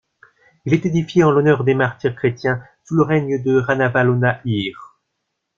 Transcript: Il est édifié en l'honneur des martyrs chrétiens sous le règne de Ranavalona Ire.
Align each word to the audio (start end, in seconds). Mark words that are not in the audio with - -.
Il 0.65 0.73
est 0.73 0.87
édifié 0.87 1.23
en 1.23 1.29
l'honneur 1.29 1.63
des 1.63 1.75
martyrs 1.75 2.15
chrétiens 2.15 2.63
sous 2.85 2.95
le 2.95 3.03
règne 3.03 3.39
de 3.43 3.59
Ranavalona 3.59 4.41
Ire. 4.45 4.97